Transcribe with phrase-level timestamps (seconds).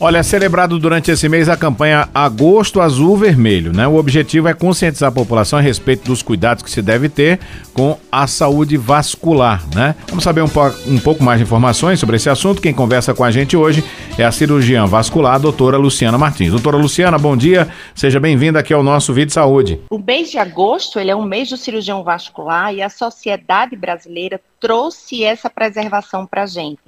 [0.00, 3.84] Olha, é celebrado durante esse mês a campanha Agosto Azul Vermelho, né?
[3.88, 7.40] O objetivo é conscientizar a população a respeito dos cuidados que se deve ter
[7.74, 9.96] com a saúde vascular, né?
[10.06, 12.62] Vamos saber um, po um pouco mais de informações sobre esse assunto.
[12.62, 13.82] Quem conversa com a gente hoje
[14.16, 16.52] é a cirurgiã vascular, a doutora Luciana Martins.
[16.52, 17.66] Doutora Luciana, bom dia.
[17.92, 19.80] Seja bem-vinda aqui ao nosso Vídeo Saúde.
[19.90, 24.40] O mês de agosto, ele é um mês do cirurgião vascular e a sociedade brasileira
[24.60, 26.78] trouxe essa preservação para a gente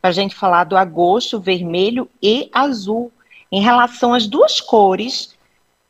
[0.00, 3.12] para a gente falar do agosto, vermelho e azul,
[3.50, 5.36] em relação às duas cores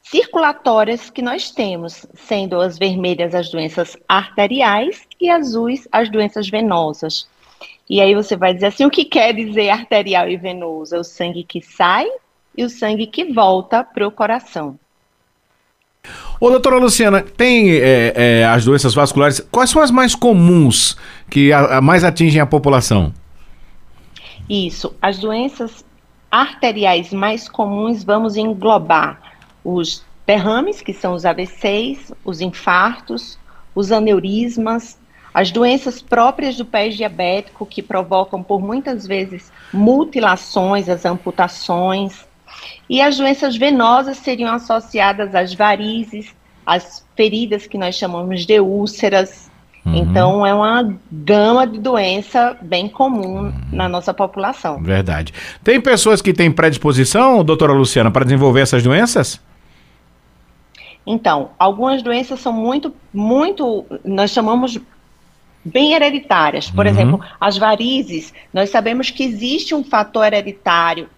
[0.03, 7.27] circulatórias que nós temos, sendo as vermelhas as doenças arteriais e azuis as doenças venosas.
[7.89, 10.95] E aí você vai dizer assim, o que quer dizer arterial e venoso?
[10.95, 12.07] É o sangue que sai
[12.57, 14.79] e o sangue que volta para o coração.
[16.41, 20.97] Ô, doutora Luciana, tem é, é, as doenças vasculares, quais são as mais comuns
[21.31, 23.15] que a, a mais atingem a população?
[24.49, 24.95] Isso.
[25.01, 25.85] As doenças
[26.31, 29.21] arteriais mais comuns vamos englobar
[29.65, 33.39] os derrames, que são os AVCs, os infartos,
[33.75, 34.99] os aneurismas,
[35.35, 42.27] as doenças próprias do pé diabético, que provocam por muitas vezes mutilações, as amputações,
[42.89, 46.35] e as doenças venosas seriam associadas às varizes,
[46.67, 49.51] às feridas que nós chamamos de úlceras,
[49.85, 49.97] Uhum.
[49.97, 53.53] Então, é uma gama de doença bem comum uhum.
[53.73, 54.81] na nossa população.
[54.83, 55.35] Verdade.
[55.63, 59.41] Tem pessoas que têm predisposição, doutora Luciana, para desenvolver essas doenças?
[61.05, 64.79] Então, algumas doenças são muito, muito, nós chamamos
[65.65, 66.71] bem hereditárias.
[66.71, 66.93] Por uhum.
[66.93, 71.09] exemplo, as varizes, nós sabemos que existe um fator hereditário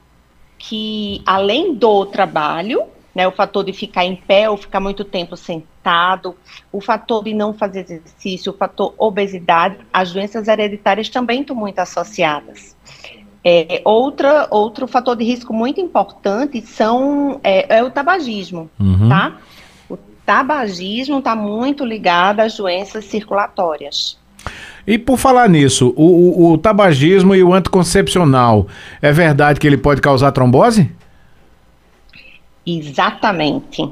[0.59, 5.37] que, além do trabalho, né, o fator de ficar em pé ou ficar muito tempo
[5.37, 5.74] sentado,
[6.73, 11.79] o fator de não fazer exercício, o fator obesidade, as doenças hereditárias também estão muito
[11.79, 12.75] associadas.
[13.45, 19.09] É, outra, outro fator de risco muito importante são, é, é o tabagismo, uhum.
[19.09, 19.37] tá?
[19.89, 24.19] O tabagismo está muito ligado às doenças circulatórias.
[24.87, 28.67] E por falar nisso, o, o, o, tabagismo e o anticoncepcional,
[29.01, 30.91] é verdade que ele pode causar trombose?
[32.67, 33.91] Exatamente.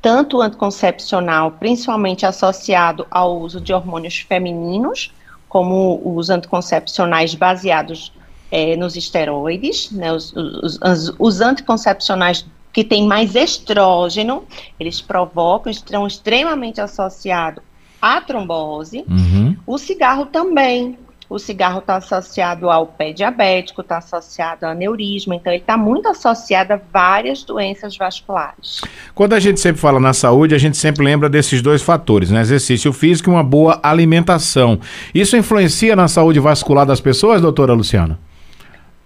[0.00, 5.12] Tanto o anticoncepcional, principalmente associado ao uso de hormônios femininos,
[5.48, 8.12] como os anticoncepcionais baseados
[8.50, 10.78] é, nos esteroides, né, os, os,
[11.18, 14.44] os, anticoncepcionais que têm mais estrógeno,
[14.78, 17.62] eles provocam, estão extremamente associados
[18.00, 19.04] à trombose.
[19.08, 19.56] Uhum.
[19.66, 25.52] O cigarro também, o cigarro está associado ao pé diabético, está associado a aneurisma, então
[25.52, 28.80] ele está muito associado a várias doenças vasculares.
[29.14, 32.40] Quando a gente sempre fala na saúde, a gente sempre lembra desses dois fatores, né?
[32.40, 34.78] Exercício físico e uma boa alimentação.
[35.14, 38.18] Isso influencia na saúde vascular das pessoas, doutora Luciana?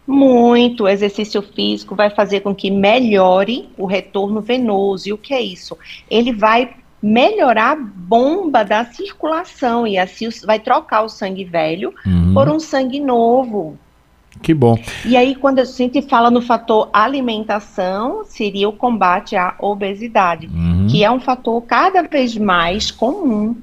[0.07, 0.85] Muito.
[0.85, 5.09] O exercício físico vai fazer com que melhore o retorno venoso.
[5.09, 5.79] E o que é isso?
[6.11, 6.71] Ele vai
[7.03, 12.35] melhorar a bomba da circulação e assim vai trocar o sangue velho uhum.
[12.35, 13.79] por um sangue novo.
[14.43, 14.79] Que bom.
[15.05, 20.87] E aí, quando a gente fala no fator alimentação, seria o combate à obesidade, uhum.
[20.89, 23.57] que é um fator cada vez mais comum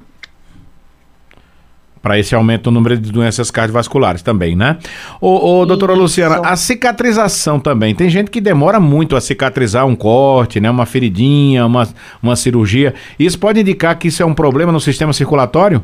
[2.07, 4.77] para esse aumento do número de doenças cardiovasculares também, né?
[5.19, 6.01] Ô, ô doutora Isso.
[6.01, 7.93] Luciana, a cicatrização também.
[7.93, 10.71] Tem gente que demora muito a cicatrizar um corte, né?
[10.71, 11.85] Uma feridinha, uma,
[12.23, 12.93] uma cirurgia.
[13.19, 15.83] Isso pode indicar que isso é um problema no sistema circulatório?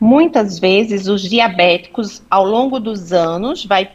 [0.00, 3.90] Muitas vezes os diabéticos, ao longo dos anos, vai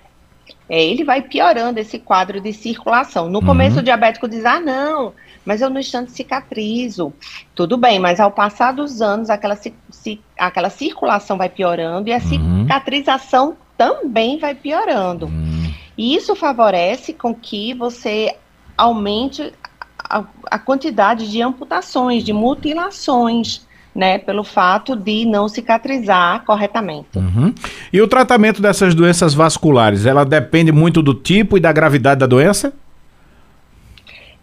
[0.70, 3.30] é, ele vai piorando esse quadro de circulação.
[3.30, 3.46] No uhum.
[3.46, 5.14] começo, o diabético diz: ah, não,
[5.46, 7.14] mas eu no instante cicatrizo.
[7.56, 12.18] Tudo bem, mas ao passar dos anos, aquela, ci, aquela circulação vai piorando e a
[12.18, 12.64] uhum.
[12.64, 15.28] cicatrização também vai piorando.
[15.28, 15.74] Uhum.
[15.98, 18.36] E isso favorece com que você
[18.78, 19.54] aumente
[19.98, 23.67] a, a quantidade de amputações, de mutilações
[23.98, 27.18] né, pelo fato de não cicatrizar corretamente.
[27.18, 27.52] Uhum.
[27.92, 32.28] E o tratamento dessas doenças vasculares, ela depende muito do tipo e da gravidade da
[32.28, 32.72] doença?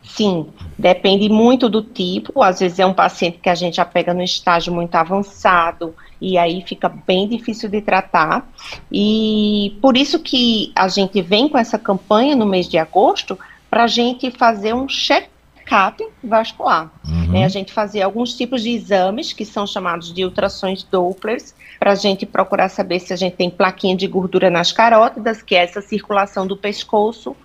[0.03, 2.43] Sim, depende muito do tipo.
[2.43, 6.37] Às vezes é um paciente que a gente já pega no estágio muito avançado e
[6.37, 8.49] aí fica bem difícil de tratar.
[8.91, 13.39] E por isso que a gente vem com essa campanha no mês de agosto
[13.71, 15.29] para a gente fazer um check
[15.65, 16.91] cap vascular.
[17.07, 17.14] Uhum.
[17.35, 17.45] Né?
[17.45, 21.95] A gente fazia alguns tipos de exames, que são chamados de ultrassons Dopplers, para a
[21.97, 25.83] gente procurar saber se a gente tem plaquinha de gordura nas carótidas, que é essa
[25.83, 27.37] circulação do pescoço,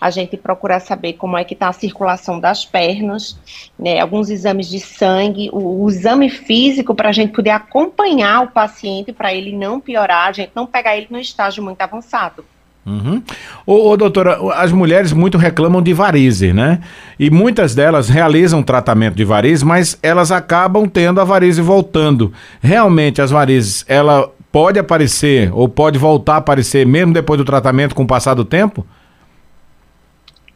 [0.00, 3.38] a gente procurar saber como é que está a circulação das pernas,
[3.78, 8.50] né, alguns exames de sangue, o, o exame físico para a gente poder acompanhar o
[8.50, 12.44] paciente para ele não piorar, a gente não pegar ele no estágio muito avançado.
[12.88, 13.22] Uhum.
[13.66, 16.80] Ô, ô, doutora, as mulheres muito reclamam de varizes, né?
[17.18, 22.32] E muitas delas realizam tratamento de varizes, mas elas acabam tendo a varize voltando.
[22.62, 27.94] Realmente, as varizes, ela pode aparecer ou pode voltar a aparecer mesmo depois do tratamento
[27.94, 28.86] com o passar do tempo?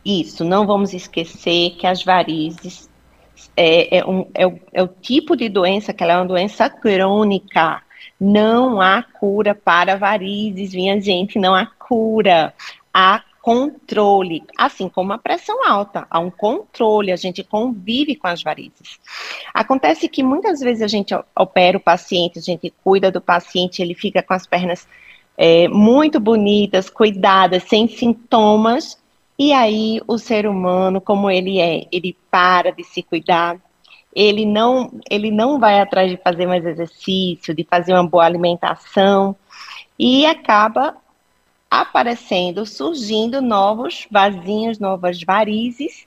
[0.05, 2.89] Isso, não vamos esquecer que as varizes
[3.57, 6.71] é, é, um, é, o, é o tipo de doença que ela é uma doença
[6.71, 7.83] crônica.
[8.19, 12.55] Não há cura para varizes, minha gente, não há cura.
[12.95, 18.43] Há controle, assim como a pressão alta, há um controle, a gente convive com as
[18.43, 18.99] varizes.
[19.53, 23.95] Acontece que muitas vezes a gente opera o paciente, a gente cuida do paciente, ele
[23.95, 24.89] fica com as pernas
[25.37, 28.97] é, muito bonitas, cuidadas, sem sintomas,
[29.39, 33.59] e aí o ser humano, como ele é, ele para de se cuidar,
[34.15, 39.37] ele não, ele não vai atrás de fazer mais exercício, de fazer uma boa alimentação,
[39.99, 41.02] e acaba
[41.73, 46.07] aparecendo, surgindo novos vasinhos, novas varizes,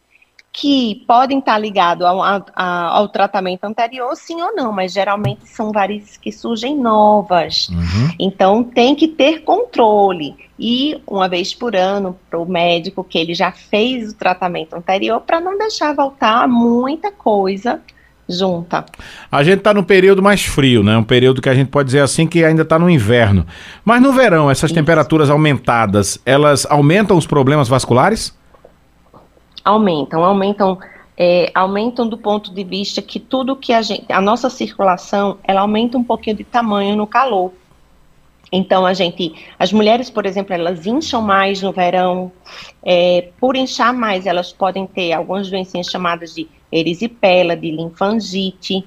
[0.54, 5.72] que podem estar ligados ao, ao, ao, tratamento anterior, sim ou não, mas geralmente são
[5.72, 7.68] varizes que surgem novas.
[7.70, 8.10] Uhum.
[8.20, 10.36] Então tem que ter controle.
[10.58, 15.20] E uma vez por ano, para o médico que ele já fez o tratamento anterior,
[15.20, 17.82] para não deixar voltar muita coisa
[18.28, 18.86] junta.
[19.32, 20.98] A gente está no período mais frio, né?
[20.98, 23.46] Um período que a gente pode dizer assim que ainda está no inverno.
[23.84, 24.80] Mas no verão, essas Isso.
[24.80, 28.38] temperaturas aumentadas, elas aumentam os problemas vasculares?
[29.64, 30.78] Aumentam, aumentam,
[31.18, 35.62] é, aumentam do ponto de vista que tudo que a gente, a nossa circulação, ela
[35.62, 37.52] aumenta um pouquinho de tamanho no calor.
[38.52, 42.32] Então, a gente, as mulheres, por exemplo, elas incham mais no verão.
[42.84, 48.86] É, por inchar mais, elas podem ter algumas doenças chamadas de erisipela, de linfangite.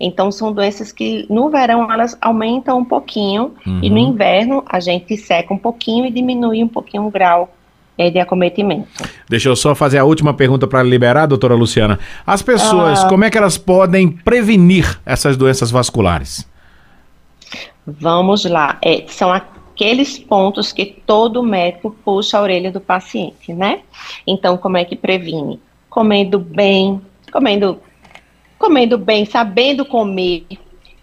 [0.00, 3.80] Então, são doenças que no verão elas aumentam um pouquinho uhum.
[3.82, 4.08] e no uhum.
[4.08, 7.52] inverno a gente seca um pouquinho e diminui um pouquinho o grau
[7.98, 8.88] é, de acometimento.
[9.28, 11.98] Deixa eu só fazer a última pergunta para liberar, doutora Luciana.
[12.24, 16.48] As pessoas, ah, como é que elas podem prevenir essas doenças vasculares?
[17.84, 18.78] Vamos lá.
[18.82, 23.80] É, são aqueles pontos que todo médico puxa a orelha do paciente, né?
[24.26, 25.60] Então, como é que previne?
[25.88, 27.80] Comendo bem, comendo,
[28.58, 30.46] comendo bem, sabendo comer,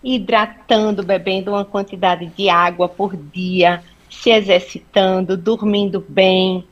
[0.04, 6.63] hidratando, bebendo uma quantidade de água por dia, se exercitando, dormindo bem.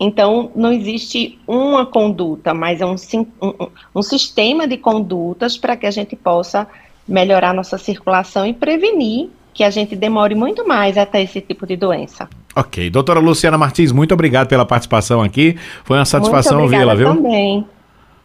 [0.00, 2.96] Então, não existe uma conduta, mas é um,
[3.40, 6.66] um, um sistema de condutas para que a gente possa
[7.06, 11.76] melhorar nossa circulação e prevenir que a gente demore muito mais até esse tipo de
[11.76, 12.28] doença.
[12.56, 12.88] Ok.
[12.90, 15.56] Doutora Luciana Martins, muito obrigado pela participação aqui.
[15.84, 17.14] Foi uma satisfação ouvi-la, viu?
[17.14, 17.66] também.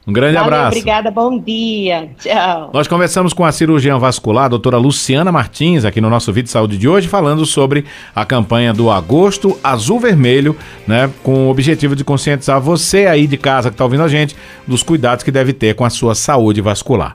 [0.07, 0.77] Um grande Valeu, abraço.
[0.77, 2.09] Obrigada, bom dia.
[2.17, 2.71] Tchau.
[2.73, 6.51] Nós conversamos com a cirurgiã vascular, a doutora Luciana Martins, aqui no nosso vídeo de
[6.51, 7.83] saúde de hoje, falando sobre
[8.15, 10.55] a campanha do Agosto Azul Vermelho,
[10.87, 11.11] né?
[11.21, 14.33] Com o objetivo de conscientizar você aí de casa que está ouvindo a gente
[14.65, 17.13] dos cuidados que deve ter com a sua saúde vascular.